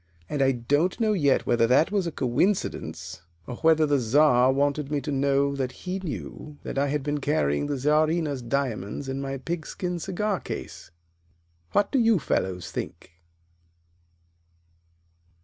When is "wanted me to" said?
4.51-5.11